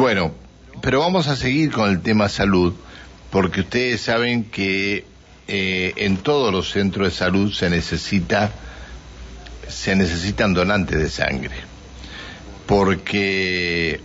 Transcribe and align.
Bueno, 0.00 0.32
pero 0.80 1.00
vamos 1.00 1.28
a 1.28 1.36
seguir 1.36 1.72
con 1.72 1.90
el 1.90 2.00
tema 2.00 2.30
salud, 2.30 2.72
porque 3.30 3.60
ustedes 3.60 4.00
saben 4.00 4.44
que 4.44 5.04
eh, 5.46 5.92
en 5.96 6.16
todos 6.16 6.50
los 6.50 6.70
centros 6.70 7.08
de 7.08 7.14
salud 7.14 7.52
se 7.52 7.68
necesita 7.68 8.50
se 9.68 9.94
necesitan 9.96 10.54
donantes 10.54 10.98
de 10.98 11.10
sangre, 11.10 11.54
porque 12.64 14.00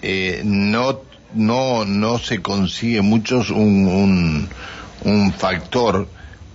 eh, 0.00 0.42
no 0.44 1.00
no 1.34 1.84
no 1.84 2.20
se 2.20 2.40
consigue 2.40 3.02
muchos 3.02 3.50
un, 3.50 3.88
un, 3.88 4.48
un 5.02 5.32
factor 5.32 6.06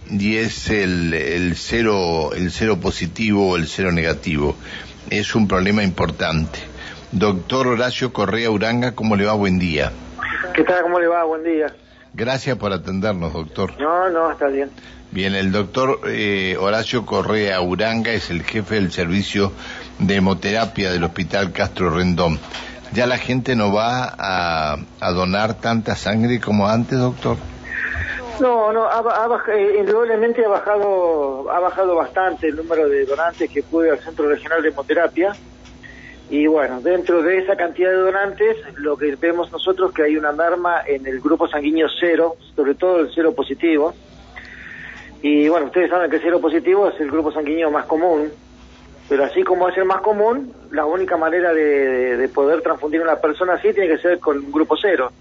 y 0.09 0.37
es 0.37 0.69
el, 0.69 1.13
el 1.13 1.57
cero 1.57 2.31
el 2.33 2.53
cero 2.53 2.79
positivo 2.79 3.49
o 3.49 3.57
el 3.57 3.67
cero 3.67 3.91
negativo. 3.91 4.55
Es 5.09 5.35
un 5.35 5.45
problema 5.49 5.83
importante 5.83 6.71
doctor 7.13 7.67
Horacio 7.67 8.11
Correa 8.11 8.49
Uranga 8.51 8.93
cómo 8.93 9.15
le 9.15 9.25
va 9.25 9.33
buen 9.33 9.59
día. 9.59 9.91
Qué 10.53 10.63
tal 10.63 10.83
cómo 10.83 10.99
le 10.99 11.07
va 11.07 11.23
buen 11.23 11.43
día. 11.43 11.67
Gracias 12.13 12.57
por 12.57 12.73
atendernos 12.73 13.33
doctor. 13.33 13.79
No 13.79 14.09
no 14.09 14.31
está 14.31 14.47
bien. 14.47 14.69
Bien 15.11 15.35
el 15.35 15.51
doctor 15.51 16.01
eh, 16.07 16.57
Horacio 16.59 17.05
Correa 17.05 17.61
Uranga 17.61 18.11
es 18.11 18.29
el 18.29 18.43
jefe 18.43 18.75
del 18.75 18.91
servicio 18.91 19.51
de 19.99 20.15
hemoterapia 20.15 20.91
del 20.91 21.03
hospital 21.03 21.51
Castro 21.51 21.89
Rendón. 21.89 22.39
Ya 22.93 23.07
la 23.07 23.17
gente 23.17 23.55
no 23.55 23.73
va 23.73 24.13
a, 24.17 24.77
a 24.99 25.11
donar 25.11 25.55
tanta 25.55 25.95
sangre 25.95 26.39
como 26.39 26.67
antes 26.67 26.99
doctor 26.99 27.37
no, 28.39 28.73
no, 28.73 28.85
ha, 28.85 28.99
ha, 28.99 29.51
eh, 29.53 29.77
indudablemente 29.79 30.45
ha 30.45 30.49
bajado, 30.49 31.49
ha 31.51 31.59
bajado 31.59 31.95
bastante 31.95 32.47
el 32.47 32.55
número 32.55 32.89
de 32.89 33.05
donantes 33.05 33.49
que 33.49 33.59
acude 33.59 33.91
al 33.91 33.99
Centro 33.99 34.27
Regional 34.27 34.61
de 34.61 34.69
Hemoterapia. 34.69 35.33
Y 36.29 36.47
bueno, 36.47 36.81
dentro 36.81 37.21
de 37.21 37.39
esa 37.39 37.55
cantidad 37.55 37.91
de 37.91 37.97
donantes, 37.97 38.57
lo 38.77 38.97
que 38.97 39.15
vemos 39.15 39.51
nosotros 39.51 39.93
que 39.93 40.03
hay 40.03 40.17
una 40.17 40.29
alarma 40.29 40.81
en 40.85 41.05
el 41.05 41.19
grupo 41.19 41.47
sanguíneo 41.47 41.87
cero, 41.99 42.37
sobre 42.55 42.75
todo 42.75 43.01
el 43.01 43.11
cero 43.13 43.33
positivo. 43.35 43.93
Y 45.21 45.47
bueno, 45.47 45.67
ustedes 45.67 45.89
saben 45.89 46.09
que 46.09 46.17
el 46.17 46.21
cero 46.21 46.41
positivo 46.41 46.89
es 46.89 46.99
el 46.99 47.11
grupo 47.11 47.31
sanguíneo 47.31 47.69
más 47.69 47.85
común, 47.85 48.31
pero 49.07 49.25
así 49.25 49.43
como 49.43 49.69
es 49.69 49.77
el 49.77 49.85
más 49.85 50.01
común, 50.01 50.53
la 50.71 50.85
única 50.85 51.17
manera 51.17 51.53
de, 51.53 52.17
de 52.17 52.29
poder 52.29 52.61
transfundir 52.61 53.01
a 53.01 53.03
una 53.03 53.15
persona 53.17 53.53
así 53.53 53.73
tiene 53.73 53.89
que 53.89 54.01
ser 54.01 54.19
con 54.19 54.37
un 54.37 54.51
grupo 54.51 54.75
cero 54.81 55.11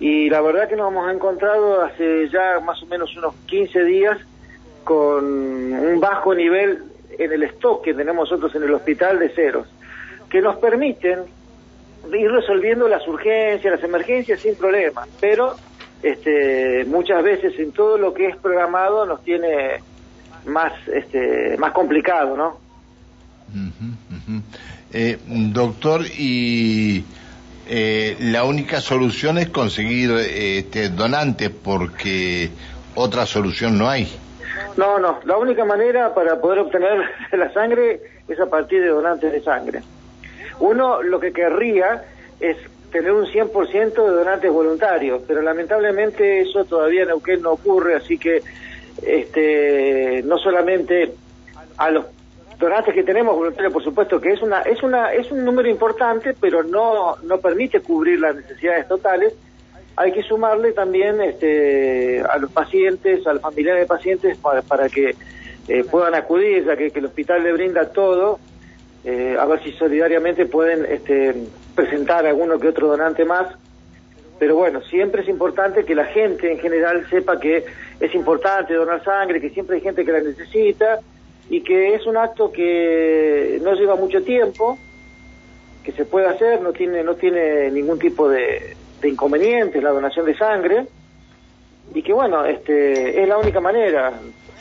y 0.00 0.30
la 0.30 0.40
verdad 0.40 0.66
que 0.66 0.76
nos 0.76 0.90
hemos 0.90 1.12
encontrado 1.12 1.82
hace 1.82 2.28
ya 2.30 2.58
más 2.60 2.82
o 2.82 2.86
menos 2.86 3.14
unos 3.18 3.34
15 3.46 3.84
días 3.84 4.18
con 4.82 5.24
un 5.24 6.00
bajo 6.00 6.34
nivel 6.34 6.84
en 7.18 7.32
el 7.32 7.42
stock 7.42 7.84
que 7.84 7.92
tenemos 7.92 8.30
nosotros 8.30 8.54
en 8.54 8.62
el 8.62 8.72
hospital 8.72 9.18
de 9.18 9.28
ceros, 9.28 9.68
que 10.30 10.40
nos 10.40 10.56
permiten 10.56 11.20
ir 12.12 12.30
resolviendo 12.30 12.88
las 12.88 13.06
urgencias, 13.06 13.74
las 13.74 13.84
emergencias 13.84 14.40
sin 14.40 14.54
problema, 14.54 15.06
pero 15.20 15.54
este, 16.02 16.84
muchas 16.86 17.22
veces 17.22 17.58
en 17.58 17.72
todo 17.72 17.98
lo 17.98 18.14
que 18.14 18.28
es 18.28 18.36
programado 18.36 19.04
nos 19.04 19.22
tiene 19.22 19.80
más, 20.46 20.72
este, 20.88 21.56
más 21.58 21.72
complicado, 21.72 22.36
¿no? 22.36 22.58
Eh, 24.92 25.18
doctor, 25.26 26.02
y 26.06 27.04
eh, 27.68 28.16
la 28.20 28.44
única 28.44 28.80
solución 28.80 29.38
es 29.38 29.50
conseguir 29.50 30.10
este, 30.12 30.88
donantes 30.88 31.50
porque 31.50 32.50
otra 32.94 33.26
solución 33.26 33.78
no 33.78 33.88
hay. 33.88 34.08
No, 34.76 34.98
no, 34.98 35.20
la 35.24 35.36
única 35.36 35.64
manera 35.64 36.14
para 36.14 36.40
poder 36.40 36.60
obtener 36.60 37.04
la 37.32 37.52
sangre 37.52 38.00
es 38.28 38.40
a 38.40 38.46
partir 38.46 38.80
de 38.80 38.88
donantes 38.88 39.32
de 39.32 39.42
sangre. 39.42 39.82
Uno 40.60 41.02
lo 41.02 41.18
que 41.18 41.32
querría 41.32 42.04
es 42.38 42.56
tener 42.90 43.12
un 43.12 43.26
100% 43.26 43.94
de 43.94 44.10
donantes 44.10 44.52
voluntarios, 44.52 45.22
pero 45.26 45.42
lamentablemente 45.42 46.40
eso 46.40 46.64
todavía 46.64 47.02
en 47.02 47.08
Neuquén 47.08 47.42
no 47.42 47.52
ocurre, 47.52 47.94
así 47.94 48.18
que 48.18 48.42
este, 49.02 50.22
no 50.24 50.38
solamente 50.38 51.12
a 51.78 51.90
los 51.90 52.06
donantes 52.58 52.94
que 52.94 53.02
tenemos 53.02 53.34
voluntarios, 53.34 53.72
por 53.72 53.82
supuesto 53.82 54.20
que 54.20 54.32
es 54.32 54.42
una 54.42 54.60
es 54.62 54.82
una 54.82 55.12
es 55.14 55.30
un 55.30 55.44
número 55.44 55.68
importante, 55.68 56.34
pero 56.38 56.62
no 56.62 57.16
no 57.22 57.38
permite 57.38 57.80
cubrir 57.80 58.20
las 58.20 58.36
necesidades 58.36 58.86
totales. 58.86 59.34
Hay 59.96 60.12
que 60.12 60.22
sumarle 60.22 60.72
también 60.72 61.20
este 61.20 62.22
a 62.22 62.38
los 62.38 62.50
pacientes, 62.52 63.26
a 63.26 63.34
los 63.34 63.42
familiares 63.42 63.82
de 63.82 63.86
pacientes 63.86 64.36
para, 64.38 64.62
para 64.62 64.88
que 64.88 65.14
eh, 65.68 65.84
puedan 65.84 66.14
acudir, 66.14 66.64
ya 66.64 66.76
que, 66.76 66.90
que, 66.90 66.98
el 66.98 67.06
hospital 67.06 67.42
le 67.42 67.52
brinda 67.52 67.90
todo, 67.90 68.38
eh, 69.04 69.36
a 69.38 69.44
ver 69.46 69.62
si 69.62 69.72
solidariamente 69.72 70.46
pueden 70.46 70.84
este, 70.86 71.34
presentar 71.74 72.26
alguno 72.26 72.58
que 72.58 72.68
otro 72.68 72.88
donante 72.88 73.24
más. 73.24 73.48
Pero 74.38 74.56
bueno, 74.56 74.80
siempre 74.82 75.22
es 75.22 75.28
importante 75.28 75.84
que 75.84 75.94
la 75.94 76.06
gente 76.06 76.50
en 76.50 76.58
general 76.58 77.06
sepa 77.10 77.38
que 77.38 77.64
es 78.00 78.14
importante 78.14 78.74
donar 78.74 79.04
sangre, 79.04 79.40
que 79.40 79.50
siempre 79.50 79.76
hay 79.76 79.82
gente 79.82 80.04
que 80.04 80.12
la 80.12 80.20
necesita 80.20 81.00
y 81.50 81.62
que 81.62 81.94
es 81.94 82.06
un 82.06 82.16
acto 82.16 82.50
que 82.50 83.58
no 83.62 83.74
lleva 83.74 83.96
mucho 83.96 84.22
tiempo, 84.22 84.78
que 85.84 85.92
se 85.92 86.04
puede 86.04 86.26
hacer, 86.26 86.62
no 86.62 86.72
tiene, 86.72 87.02
no 87.02 87.16
tiene 87.16 87.70
ningún 87.70 87.98
tipo 87.98 88.28
de, 88.28 88.76
de 89.00 89.08
inconveniente 89.08 89.80
la 89.82 89.90
donación 89.90 90.26
de 90.26 90.36
sangre, 90.36 90.86
y 91.94 92.02
que 92.02 92.12
bueno, 92.12 92.44
este, 92.44 93.20
es 93.20 93.28
la 93.28 93.36
única 93.36 93.60
manera, 93.60 94.12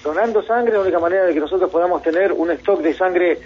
donando 0.04 0.42
sangre 0.42 0.74
la 0.74 0.82
única 0.82 1.00
manera 1.00 1.26
de 1.26 1.34
que 1.34 1.40
nosotros 1.40 1.70
podamos 1.70 2.02
tener 2.02 2.34
un 2.34 2.52
stock 2.52 2.82
de 2.82 2.94
sangre 2.94 3.38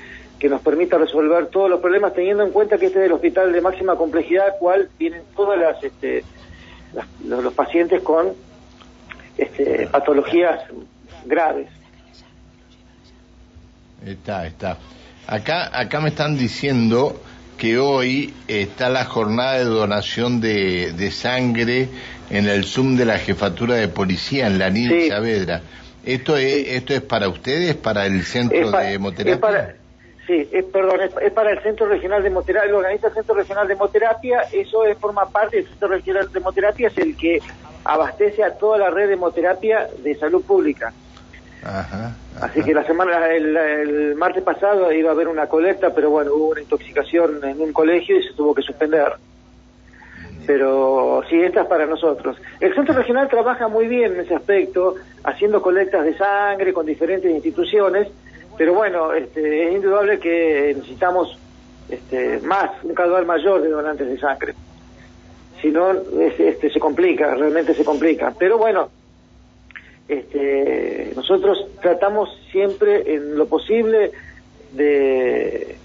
que 0.44 0.50
nos 0.50 0.60
permita 0.60 0.98
resolver 0.98 1.48
todos 1.48 1.70
los 1.70 1.80
problemas, 1.80 2.14
teniendo 2.14 2.44
en 2.44 2.52
cuenta 2.52 2.78
que 2.78 2.88
este 2.88 3.00
es 3.00 3.06
el 3.06 3.14
hospital 3.14 3.54
de 3.54 3.62
máxima 3.62 3.96
complejidad, 3.96 4.58
cual 4.60 4.90
vienen 5.00 5.22
todas 5.38 5.58
las, 5.58 5.82
este, 5.82 6.26
las, 6.94 7.08
los, 7.26 7.46
los, 7.46 7.54
pacientes 7.54 8.02
con 8.02 8.34
este, 9.38 9.88
patologías 9.88 10.60
graves. 11.24 11.70
Está, 14.06 14.46
está. 14.46 14.80
Acá, 15.28 15.80
acá 15.80 16.02
me 16.02 16.10
están 16.10 16.38
diciendo 16.38 17.22
que 17.58 17.80
hoy 17.80 18.34
está 18.50 18.90
la 18.90 19.06
jornada 19.06 19.60
de 19.60 19.64
donación 19.64 20.42
de, 20.42 20.92
de 20.92 21.12
sangre 21.12 21.88
en 22.30 22.50
el 22.50 22.66
Zoom 22.66 22.98
de 22.98 23.06
la 23.06 23.18
jefatura 23.18 23.76
de 23.76 23.88
policía 23.88 24.48
en 24.48 24.60
la 24.60 24.70
Nil 24.70 24.90
sí. 24.90 25.08
Saavedra. 25.08 25.62
¿Esto 26.04 26.36
es, 26.36 26.68
¿Esto 26.68 26.94
es 26.94 27.02
para 27.02 27.30
ustedes, 27.30 27.76
para 27.76 28.06
el 28.06 28.26
centro 28.26 28.72
para, 28.72 28.88
de 28.88 28.96
hemoterapia? 28.96 29.78
Sí, 30.26 30.48
es, 30.52 30.64
perdón, 30.66 31.02
es, 31.02 31.12
es, 31.22 31.34
para 31.34 31.52
el 31.52 31.62
Centro 31.62 31.86
Regional 31.88 32.22
de 32.22 32.30
Hemoterapia, 32.30 32.72
lo 32.72 32.78
organiza 32.78 33.08
el 33.08 33.14
Centro 33.14 33.36
Regional 33.36 33.68
de 33.68 33.74
Hemoterapia, 33.74 34.42
eso 34.54 34.86
es, 34.86 34.98
forma 34.98 35.26
parte 35.26 35.58
del 35.58 35.68
Centro 35.68 35.90
Regional 35.90 36.32
de 36.32 36.40
Hemoterapia, 36.40 36.88
es 36.88 36.98
el 36.98 37.18
que 37.18 37.42
abastece 37.84 38.44
a 38.44 38.54
toda 38.58 38.78
la 38.78 38.90
red 38.90 39.08
de 39.08 39.14
hemoterapia 39.14 39.88
de 40.02 40.16
salud 40.16 40.44
pública. 40.44 40.94
Ajá, 41.64 41.80
ajá. 41.82 42.16
Así 42.42 42.64
que 42.64 42.74
la 42.74 42.84
semana, 42.84 43.28
el, 43.28 43.56
el, 43.56 44.16
martes 44.16 44.44
pasado 44.44 44.92
iba 44.92 45.10
a 45.10 45.14
haber 45.14 45.28
una 45.28 45.48
colecta, 45.48 45.94
pero 45.94 46.10
bueno, 46.10 46.34
hubo 46.34 46.50
una 46.50 46.62
intoxicación 46.62 47.44
en 47.44 47.62
un 47.62 47.72
colegio 47.72 48.18
y 48.18 48.24
se 48.24 48.34
tuvo 48.34 48.54
que 48.54 48.62
suspender. 48.62 49.14
Pero 50.46 51.24
sí, 51.30 51.42
esta 51.42 51.62
es 51.62 51.68
para 51.68 51.86
nosotros. 51.86 52.38
El 52.60 52.74
centro 52.76 52.94
regional 52.94 53.30
trabaja 53.30 53.68
muy 53.70 53.88
bien 53.88 54.14
en 54.14 54.22
ese 54.22 54.36
aspecto, 54.36 54.96
haciendo 55.24 55.62
colectas 55.62 56.04
de 56.04 56.18
sangre 56.18 56.74
con 56.74 56.86
diferentes 56.86 57.32
instituciones, 57.32 58.10
pero 58.58 58.74
bueno, 58.74 59.14
este, 59.14 59.68
es 59.68 59.74
indudable 59.74 60.20
que 60.20 60.74
necesitamos 60.76 61.38
este, 61.90 62.40
más, 62.42 62.72
un 62.84 62.94
caudal 62.94 63.26
mayor 63.26 63.62
de 63.62 63.70
donantes 63.70 64.08
de 64.08 64.18
sangre. 64.18 64.54
Si 65.62 65.70
no, 65.70 65.92
este, 65.92 66.70
se 66.70 66.80
complica, 66.80 67.36
realmente 67.36 67.74
se 67.74 67.86
complica. 67.86 68.34
Pero 68.38 68.58
bueno, 68.58 68.90
este, 70.08 71.14
nosotros 71.16 71.66
tratamos 71.82 72.30
siempre 72.52 73.16
en 73.16 73.38
lo 73.38 73.48
posible 73.48 74.12
de, 74.74 75.78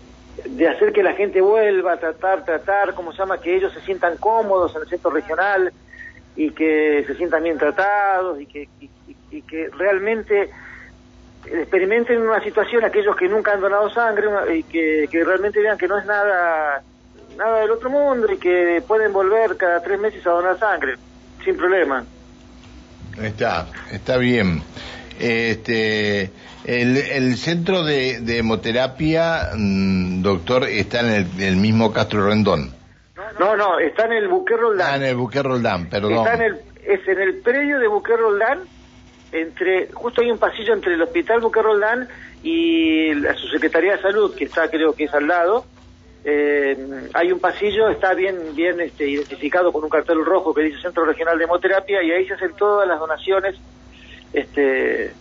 hacer 0.69 0.93
que 0.93 1.03
la 1.03 1.15
gente 1.15 1.41
vuelva 1.41 1.93
a 1.93 1.97
tratar, 1.99 2.45
tratar, 2.45 2.95
como 2.95 3.13
se 3.13 3.19
llama, 3.19 3.41
que 3.41 3.57
ellos 3.57 3.73
se 3.73 3.81
sientan 3.81 4.17
cómodos 4.17 4.75
en 4.77 4.83
el 4.83 4.89
centro 4.89 5.11
regional 5.11 5.73
y 6.37 6.51
que 6.51 7.05
se 7.07 7.15
sientan 7.15 7.43
bien 7.43 7.59
tratados 7.59 8.41
y 8.41 8.47
que, 8.47 8.69
y 9.31 9.43
que 9.43 9.69
realmente 9.77 10.51
experimenten 11.53 12.21
una 12.21 12.43
situación 12.43 12.85
aquellos 12.85 13.17
que 13.17 13.29
nunca 13.29 13.53
han 13.53 13.61
donado 13.61 13.91
sangre 13.91 14.29
y 14.57 14.63
que, 14.65 15.09
que 15.11 15.25
realmente 15.25 15.61
vean 15.61 15.79
que 15.79 15.89
no 15.89 15.99
es 15.99 16.07
nada 16.07 16.83
nada 17.37 17.61
del 17.61 17.71
otro 17.71 17.89
mundo 17.89 18.31
y 18.33 18.37
que 18.37 18.83
pueden 18.87 19.13
volver 19.13 19.57
cada 19.57 19.81
tres 19.81 19.99
meses 19.99 20.27
a 20.27 20.31
donar 20.31 20.59
sangre 20.59 20.97
sin 21.45 21.57
problema. 21.57 22.05
Está, 23.23 23.67
está 23.93 24.17
bien. 24.17 24.63
Este, 25.19 26.31
el, 26.65 26.97
el 26.97 27.37
centro 27.37 27.85
de, 27.85 28.21
de 28.21 28.39
hemoterapia, 28.39 29.51
mmm, 29.57 30.23
doctor, 30.23 30.65
está 30.65 31.01
en 31.01 31.07
el, 31.07 31.43
el, 31.43 31.57
mismo 31.57 31.93
Castro 31.93 32.27
Rendón. 32.27 32.73
No, 33.39 33.57
no, 33.57 33.79
está 33.79 34.05
en 34.07 34.13
el 34.13 34.29
Buque 34.29 34.57
Roldán. 34.57 34.91
Ah, 34.91 34.97
en 34.97 35.03
el 35.03 35.17
Buque 35.17 35.43
Roldán, 35.43 35.89
perdón. 35.89 36.13
Está 36.15 36.35
en 36.35 36.43
el, 36.43 36.61
es 36.85 37.09
en 37.09 37.21
el 37.21 37.41
predio 37.41 37.79
de 37.79 37.89
Buque 37.89 38.17
Roldán, 38.17 38.61
entre, 39.33 39.89
justo 39.93 40.21
hay 40.21 40.31
un 40.31 40.39
pasillo 40.39 40.73
entre 40.75 40.95
el 40.95 41.03
Hospital 41.03 41.41
Buque 41.41 41.63
Roldán 41.63 42.09
y 42.43 43.15
la 43.15 43.35
Subsecretaría 43.35 43.97
de 43.97 44.03
Salud, 44.03 44.35
que 44.35 44.45
está 44.45 44.69
creo 44.71 44.93
que 44.93 45.05
es 45.05 45.15
al 45.15 45.27
lado, 45.27 45.65
eh, 46.25 46.77
hay 47.15 47.33
un 47.33 47.39
pasillo, 47.39 47.89
está 47.89 48.15
bien, 48.15 48.55
bien 48.55 48.81
este, 48.81 49.09
identificado 49.09 49.73
con 49.73 49.85
un 49.85 49.91
cartel 49.91 50.25
rojo 50.25 50.53
que 50.53 50.63
dice 50.63 50.81
Centro 50.83 51.05
Regional 51.05 51.39
de 51.39 51.45
Hemoterapia 51.45 52.03
y 52.03 52.11
ahí 52.11 52.27
se 52.27 52.35
hacen 52.35 52.53
todas 52.55 52.87
las 52.87 52.99
donaciones. 52.99 53.57
Este... 54.33 55.13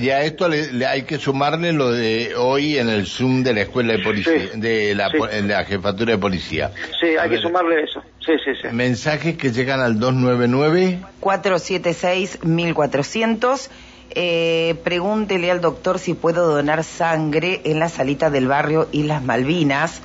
y 0.00 0.10
a 0.10 0.22
esto 0.22 0.48
le, 0.48 0.86
hay 0.86 1.02
que 1.02 1.18
sumarle 1.18 1.72
lo 1.72 1.92
de 1.92 2.34
hoy 2.36 2.78
en 2.78 2.88
el 2.88 3.06
Zoom 3.06 3.42
de 3.42 3.54
la 3.54 3.62
Escuela 3.62 3.94
de 3.94 4.00
Policía, 4.00 4.50
de 4.54 4.94
la, 4.94 5.64
Jefatura 5.64 6.12
de 6.12 6.18
Policía. 6.18 6.72
Sí, 7.00 7.16
hay 7.16 7.30
que 7.30 7.38
sumarle 7.38 7.82
eso. 7.82 8.02
Sí, 8.24 8.32
sí, 8.44 8.52
sí. 8.60 8.68
Mensajes 8.72 9.36
que 9.36 9.52
llegan 9.52 9.80
al 9.80 9.98
299 9.98 10.98
476 11.20 12.38
1400 12.42 13.70
eh, 14.16 14.76
pregúntele 14.84 15.50
al 15.50 15.60
doctor 15.60 15.98
si 15.98 16.14
puedo 16.14 16.46
donar 16.46 16.84
sangre 16.84 17.60
en 17.64 17.78
la 17.78 17.88
salita 17.88 18.30
del 18.30 18.46
barrio 18.46 18.88
Islas 18.92 19.22
Malvinas 19.22 20.02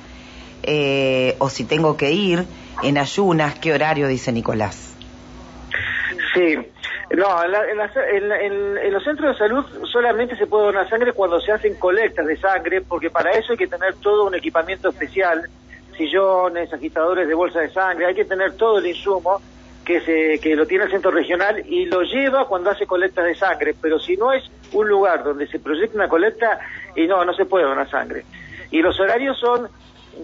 eh, 0.62 1.36
o 1.38 1.48
si 1.48 1.64
tengo 1.64 1.96
que 1.96 2.10
ir 2.10 2.44
en 2.82 2.98
ayunas, 2.98 3.58
¿qué 3.58 3.72
horario 3.72 4.08
dice 4.08 4.32
Nicolás? 4.32 4.94
Sí, 6.34 6.56
no, 7.16 7.42
en, 7.42 8.92
los 8.92 9.02
centros 9.02 9.32
de 9.32 9.38
salud 9.38 9.64
solamente 9.90 10.36
se 10.36 10.46
puede 10.46 10.66
donar 10.66 10.88
sangre 10.88 11.12
cuando 11.12 11.40
se 11.40 11.50
hacen 11.50 11.74
colectas 11.74 12.26
de 12.26 12.36
sangre, 12.36 12.82
porque 12.82 13.10
para 13.10 13.32
eso 13.32 13.52
hay 13.52 13.58
que 13.58 13.66
tener 13.66 13.94
todo 13.96 14.26
un 14.26 14.34
equipamiento 14.34 14.90
especial, 14.90 15.42
sillones, 15.96 16.72
agitadores 16.72 17.26
de 17.26 17.34
bolsa 17.34 17.60
de 17.60 17.70
sangre, 17.70 18.06
hay 18.06 18.14
que 18.14 18.24
tener 18.24 18.52
todo 18.52 18.78
el 18.78 18.86
insumo 18.86 19.40
que, 19.84 20.00
se, 20.02 20.38
que 20.38 20.54
lo 20.54 20.66
tiene 20.66 20.84
el 20.84 20.90
centro 20.90 21.10
regional 21.10 21.64
y 21.66 21.86
lo 21.86 22.02
lleva 22.02 22.46
cuando 22.46 22.70
hace 22.70 22.86
colectas 22.86 23.24
de 23.24 23.34
sangre, 23.34 23.74
pero 23.80 23.98
si 23.98 24.16
no 24.16 24.32
es 24.32 24.44
un 24.72 24.88
lugar 24.88 25.24
donde 25.24 25.48
se 25.48 25.58
proyecta 25.58 25.96
una 25.96 26.08
colecta, 26.08 26.60
y 26.94 27.06
no, 27.06 27.24
no 27.24 27.32
se 27.34 27.44
puede 27.44 27.64
donar 27.64 27.90
sangre. 27.90 28.24
Y 28.70 28.82
los 28.82 28.98
horarios 29.00 29.38
son 29.38 29.68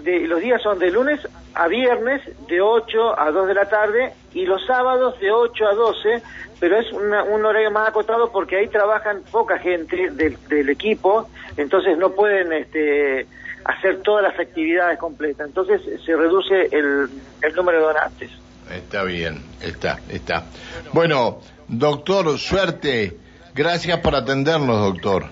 de, 0.02 0.26
los 0.26 0.40
días 0.40 0.62
son 0.62 0.78
de 0.78 0.90
lunes 0.90 1.20
a 1.54 1.68
viernes 1.68 2.22
de 2.48 2.60
8 2.60 3.18
a 3.18 3.30
2 3.30 3.48
de 3.48 3.54
la 3.54 3.68
tarde 3.68 4.12
y 4.34 4.44
los 4.44 4.64
sábados 4.66 5.18
de 5.20 5.30
8 5.30 5.66
a 5.66 5.74
12, 5.74 6.22
pero 6.60 6.78
es 6.78 6.92
un 6.92 7.44
horario 7.44 7.70
más 7.70 7.88
acotado 7.88 8.30
porque 8.30 8.56
ahí 8.56 8.68
trabajan 8.68 9.22
poca 9.30 9.58
gente 9.58 10.10
del, 10.10 10.68
equipo, 10.68 11.28
entonces 11.56 11.96
no 11.96 12.10
pueden 12.10 12.52
este, 12.52 13.26
hacer 13.64 14.02
todas 14.02 14.22
las 14.22 14.38
actividades 14.38 14.98
completas, 14.98 15.46
entonces 15.46 15.80
se 16.04 16.16
reduce 16.16 16.68
el, 16.72 17.08
el 17.42 17.54
número 17.54 17.78
de 17.78 17.84
donantes. 17.84 18.30
Está 18.70 19.04
bien, 19.04 19.42
está, 19.62 20.00
está. 20.08 20.44
Bueno, 20.92 21.38
doctor, 21.68 22.38
suerte. 22.38 23.16
Gracias 23.54 23.98
por 24.00 24.14
atendernos, 24.14 24.92
doctor. 24.92 25.26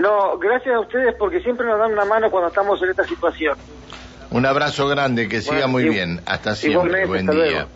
No, 0.00 0.38
gracias 0.38 0.74
a 0.74 0.80
ustedes 0.80 1.14
porque 1.18 1.40
siempre 1.40 1.66
nos 1.66 1.78
dan 1.78 1.92
una 1.92 2.04
mano 2.04 2.30
cuando 2.30 2.48
estamos 2.48 2.82
en 2.82 2.90
esta 2.90 3.04
situación. 3.04 3.56
Un 4.30 4.44
abrazo 4.44 4.86
grande, 4.88 5.28
que 5.28 5.40
siga 5.40 5.66
muy 5.66 5.88
bien. 5.88 6.20
Hasta 6.26 6.54
siempre. 6.54 7.06
Buen 7.06 7.26
día. 7.26 7.68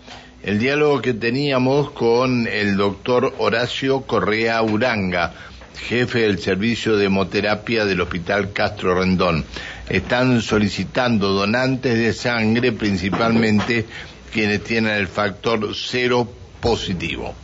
El 0.43 0.59
diálogo 0.59 1.01
que 1.01 1.15
teníamos 1.15 1.93
con 1.93 2.47
el 2.49 2.77
doctor 2.77 3.33
Horacio 3.39 4.03
Correa 4.03 4.61
Uranga, 4.63 5.33
jefe 5.89 6.23
del 6.23 6.41
servicio 6.41 6.97
de 6.97 7.07
hemoterapia 7.07 7.85
del 7.85 8.01
Hospital 8.01 8.53
Castro 8.53 8.95
Rendón. 8.97 9.45
Están 9.89 10.43
solicitando 10.43 11.29
donantes 11.29 11.97
de 11.97 12.13
sangre, 12.13 12.73
principalmente 12.73 13.87
quienes 14.33 14.65
tienen 14.65 14.95
el 14.95 15.07
factor 15.07 15.75
cero 15.75 16.29
positivo. 16.61 17.35